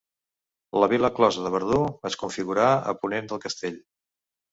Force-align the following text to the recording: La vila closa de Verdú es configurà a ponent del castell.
La 0.83 0.87
vila 0.93 1.11
closa 1.19 1.43
de 1.47 1.51
Verdú 1.55 1.81
es 2.11 2.17
configurà 2.21 2.65
a 2.71 2.95
ponent 3.03 3.29
del 3.33 3.43
castell. 3.45 3.79